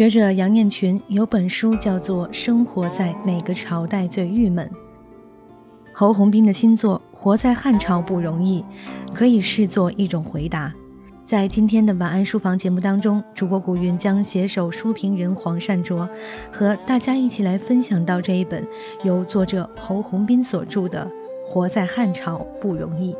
[0.00, 4.66] 学者杨念群有本书叫做《生活在哪个朝代最郁闷》。
[5.92, 8.64] 侯鸿斌的新作《活在汉朝不容易》，
[9.12, 10.72] 可以视作一种回答。
[11.26, 16.08] 在今天的晚安书房节目当中，主播古云将携手书评人黄善卓，
[16.50, 18.66] 和大家一起来分享到这一本
[19.04, 21.04] 由作者侯鸿斌所著的
[21.46, 23.12] 《活在汉朝不容易》。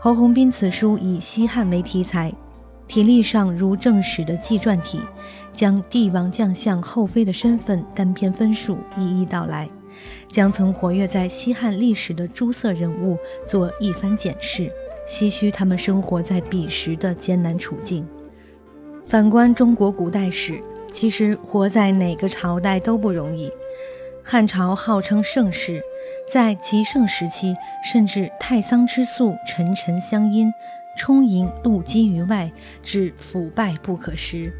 [0.00, 2.32] 侯鸿斌此书以西汉为题材，
[2.86, 5.00] 体例上如正史的纪传体，
[5.52, 9.68] 将帝王将相后妃的身份单篇分述一一道来，
[10.28, 14.70] 将曾活跃在西汉历史的诸色人物做一番检视，
[15.08, 18.06] 唏嘘他们生活在彼时的艰难处境。
[19.04, 23.50] 反观中国古代史，其实活在哪个朝代都不容易。
[24.22, 25.82] 汉朝号称盛世。
[26.30, 30.52] 在极盛时期，甚至太仓之粟沉沉相因，
[30.96, 32.50] 充盈露积于外，
[32.82, 34.52] 至腐败不可食。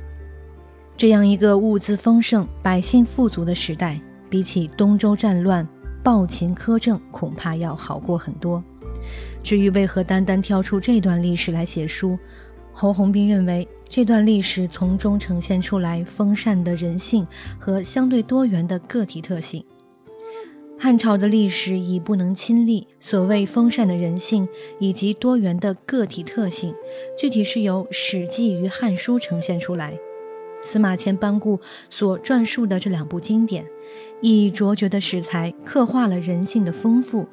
[0.97, 5.67] 这样一个物资丰盛、百姓富足的时代，比起东周战乱、
[6.03, 8.63] 暴秦苛政，恐怕要好过很多。
[9.43, 12.19] 至于为何单单挑出这段历史来写书，
[12.73, 17.27] 侯鸿斌认为，这段历史从中呈现出来丰善的人性
[17.59, 19.65] 和相对多元的个体特性。
[20.81, 24.49] 汉朝的历史已不能亲历，所谓丰善的人性
[24.79, 26.73] 以及多元的个体特性，
[27.19, 29.99] 具体是由《史记》与《汉书》呈现出来。
[30.63, 31.59] 司马迁班固
[31.91, 33.67] 所撰述的这两部经典，
[34.21, 37.27] 以卓绝的史才刻画了人性的丰富，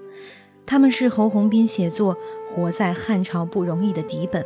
[0.66, 2.16] 他们是侯鸿斌写作
[2.50, 4.44] 《活在汉朝不容易》的底本。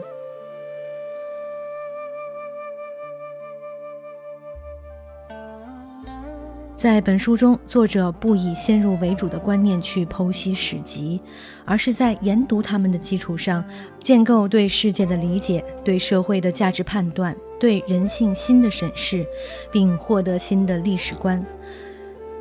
[6.79, 11.19] 在本书中，作者不以先入为主的观念去剖析史籍，
[11.65, 13.61] 而是在研读他们的基础上，
[13.99, 19.27] 建构对世界的理解、对社会的价值判断、对人性新的审视，
[19.69, 21.45] 并获得新的历史观。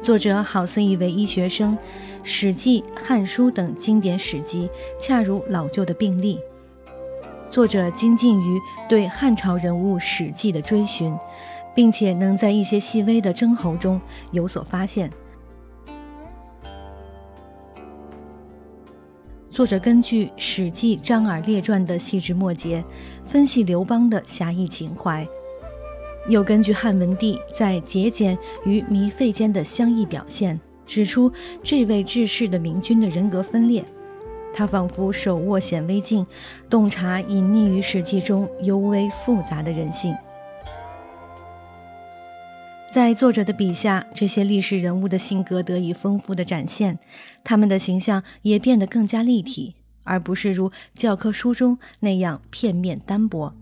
[0.01, 1.77] 作者好似一位医学生，
[2.23, 6.39] 《史记》《汉书》等经典史籍恰如老旧的病历。
[7.51, 11.13] 作者精进于对汉朝人物史记的追寻。
[11.79, 14.01] 并且能在一些细微的征候中
[14.33, 15.09] 有所发现。
[19.49, 22.85] 作者根据《史记·张耳列传》的细枝末节，
[23.25, 25.25] 分析刘邦的侠义情怀；
[26.27, 33.85] 又根据汉文帝在节俭与糜费间的相异表现，指出这位治世的明君的人格分裂。
[34.53, 36.27] 他仿佛手握显微镜，
[36.69, 40.13] 洞察隐匿于史记中尤为复杂的人性。
[42.91, 46.99] 在作者的笔下，这些历史人物的性格得以丰富的展现，
[47.45, 53.55] 他们的形象也变得更加立体，而不是如教科书中那样片面单薄。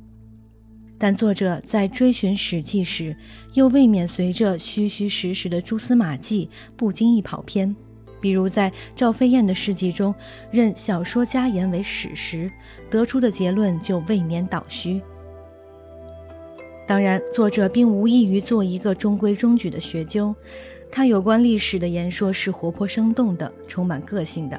[0.97, 3.16] 但作者在追寻《史记》时，
[3.54, 7.75] 又未免随着虚虚实实的蛛丝马迹不经意跑偏，
[8.20, 10.15] 比如在赵飞燕的事迹中，
[10.53, 12.50] 任小说家言为史实，
[12.88, 15.03] 得出的结论就未免倒虚。
[16.86, 20.32] 当然，作者并无异于做一个中规中矩的学究，
[20.88, 24.58] 他有关历史的言说是活泼生动的，充满个性的。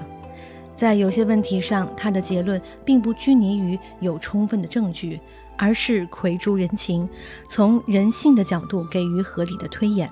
[0.75, 5.19] 在有些问题上，他的结论并不拘泥于有充分的证据，
[5.57, 7.07] 而是窥诸人情，
[7.49, 10.11] 从人性的角度给予合理的推演。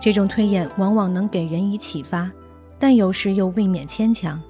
[0.00, 2.30] 这种推演往往能给人以启发，
[2.78, 4.42] 但有时又未免牵强。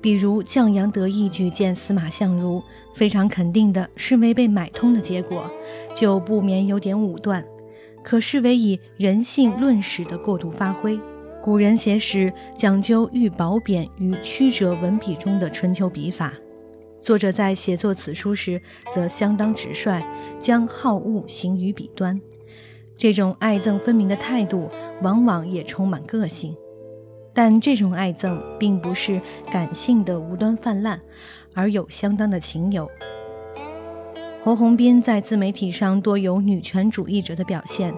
[0.00, 2.62] 比如降阳得意举荐司马相如，
[2.94, 5.50] 非常肯定的是为被买通的结果，
[5.94, 7.44] 就不免有点武断，
[8.04, 10.98] 可视为以人性论史的过度发挥。
[11.42, 16.32] 古人写史讲究寓褒贬于曲折文笔中的春秋笔法，
[17.00, 18.60] 作者在写作此书时
[18.92, 20.02] 则相当直率，
[20.38, 22.20] 将好恶行于笔端，
[22.96, 24.68] 这种爱憎分明的态度，
[25.02, 26.54] 往往也充满个性。
[27.38, 30.98] 但这种爱憎并不是感性的无端泛滥，
[31.54, 32.90] 而有相当的情由。
[34.42, 37.94] 侯鸿斌在自媒体上多有女权主义者的表现，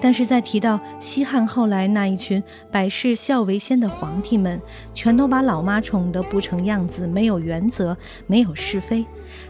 [0.00, 2.42] 但是在提到西汉后来那一群
[2.72, 4.58] 百世孝为先的皇帝们，
[4.94, 7.94] 全都把老妈宠得不成样子，没有原则，
[8.26, 9.04] 没有是非，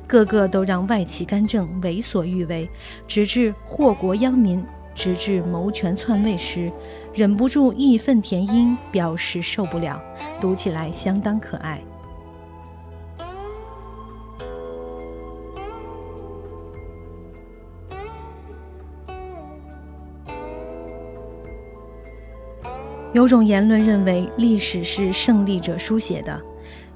[0.09, 2.69] 个个都让外戚干政为所欲为，
[3.07, 4.65] 直至祸国殃民。
[4.99, 6.73] 直至谋权篡位时，
[7.15, 10.03] 忍不住义愤填膺，表示受不了，
[10.41, 11.81] 读起来相当可爱。
[23.13, 26.41] 有种言论认为历史是胜利者书写的，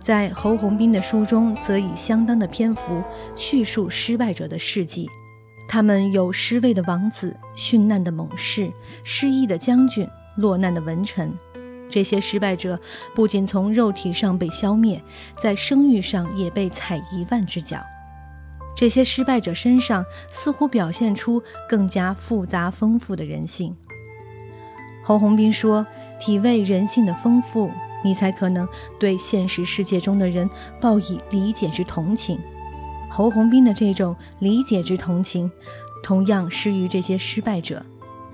[0.00, 3.00] 在侯鸿斌的书中则以相当的篇幅
[3.36, 5.08] 叙述失败者的事迹。
[5.68, 8.70] 他们有失位的王子、殉难的猛士、
[9.04, 10.06] 失意的将军、
[10.36, 11.32] 落难的文臣。
[11.88, 12.78] 这些失败者
[13.14, 15.02] 不仅从肉体上被消灭，
[15.36, 17.78] 在声誉上也被踩一万只脚。
[18.74, 23.76] 这些失败者身上似乎表现出更加复杂丰富的人性。
[25.04, 25.86] 侯鸿斌说
[26.18, 27.70] ：“体味人性的丰富，
[28.02, 28.66] 你才可能
[28.98, 30.48] 对现实世界中的人
[30.80, 32.38] 报以理解之同情。”
[33.14, 35.50] 侯鸿斌的这种理解之同情，
[36.02, 37.84] 同样施于这些失败者。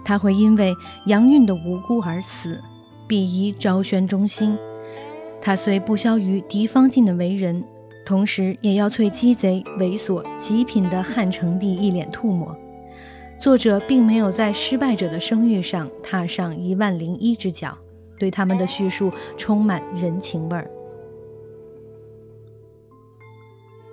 [0.05, 0.73] 他会因为
[1.07, 2.63] 杨运的无辜而死，
[3.09, 4.57] 鄙夷昭宣忠心。
[5.43, 7.65] 他虽不肖于狄方进的为人。
[8.07, 12.57] 同时，也要啐鸡贼猥琐极品的汉成帝一脸吐沫。
[13.41, 17.77] 作者并没有在失败者的声誉上踏上一万零一只脚，
[18.17, 20.71] 对他们的叙述充满人情味儿。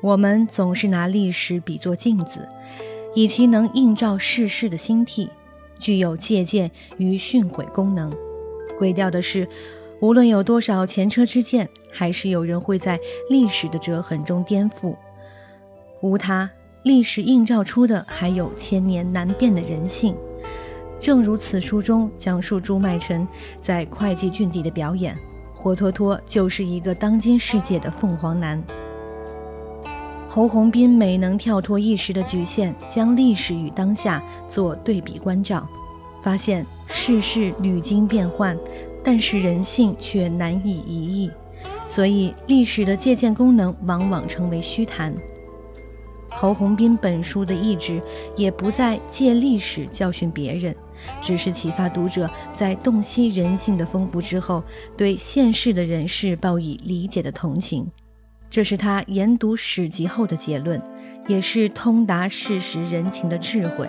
[0.06, 2.48] 我们总是拿历史比作镜子，
[3.16, 5.28] 以其能映照世事的心替，
[5.80, 8.14] 具有借鉴与训诲功能。
[8.80, 9.48] 诡调的是。
[10.02, 13.00] 无论有多少前车之鉴，还是有人会在
[13.30, 14.96] 历史的折痕中颠覆。
[16.02, 16.48] 无他，
[16.84, 20.16] 历史映照出的还有千年难辨的人性。
[21.00, 23.28] 正如此书中讲述朱买臣
[23.62, 25.18] 在会稽郡地的表演，
[25.56, 28.62] 活脱脱就是一个当今世界的凤凰男。
[30.36, 35.66] 侯鸿斌没能跳脱意识的局限，将历史与当下做对比关照，
[36.22, 38.58] 发现世事屡经变幻。
[39.02, 41.32] 但是人性却难以移易，
[41.88, 45.16] 所以历史的借鉴功能往往成为虚谈。
[46.30, 48.02] 侯鸿斌本书的意志
[48.36, 50.76] 也不再借历史教训别人，
[51.22, 54.62] 只是启发读者在洞悉人性的丰富之后，
[54.98, 57.90] 对现世的人事报以理解的同情。
[58.56, 60.82] 这是他研读史籍后的结论，
[61.28, 63.86] 也是通达事实人情的智慧。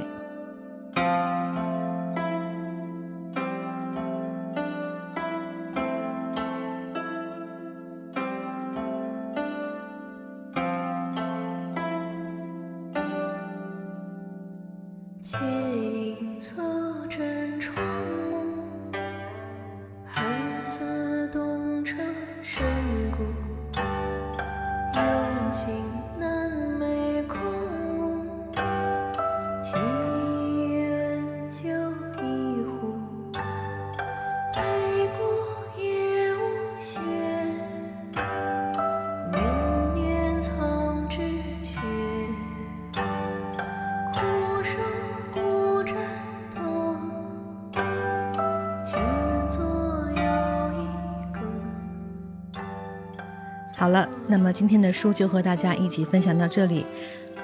[53.87, 56.85] 好了，那么今天的书就和大家一起分享到这里。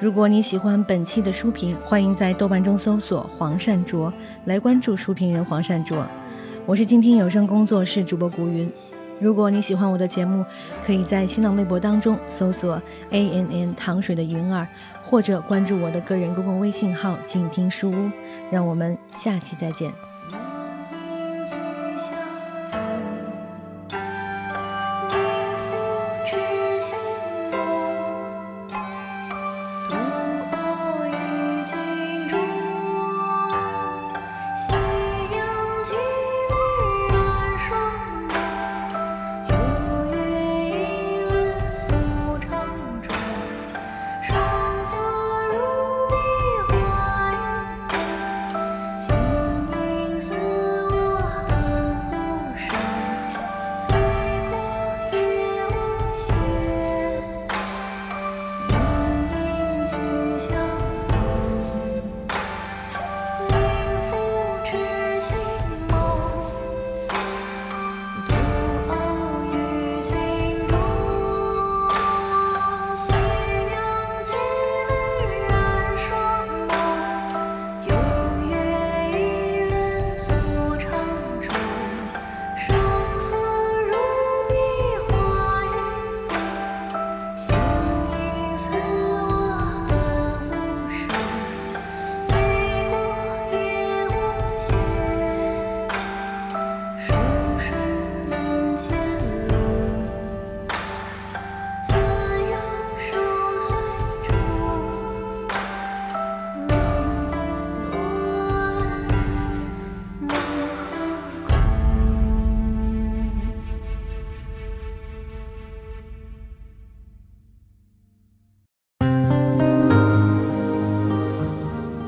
[0.01, 4.13] 如果你喜欢本期的书评，欢迎在豆瓣中搜索“黄善卓”
[4.47, 6.05] 来关注书评人黄善卓。
[6.67, 8.69] 我是静听有声工作室主播古云。
[9.21, 10.45] 如果你喜欢我的节目，
[10.85, 14.67] 可以在新浪微博当中搜索 “a n n 糖水的云儿”，
[15.01, 18.11] 或者关注我的个人公共微信号“静听书屋”。
[18.51, 19.93] 让我们下期再见。